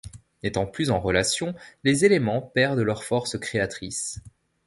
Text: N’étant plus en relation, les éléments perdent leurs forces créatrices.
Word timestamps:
N’étant 0.41 0.65
plus 0.65 0.89
en 0.89 0.99
relation, 0.99 1.53
les 1.83 2.05
éléments 2.05 2.41
perdent 2.41 2.79
leurs 2.79 3.03
forces 3.03 3.37
créatrices. 3.37 4.19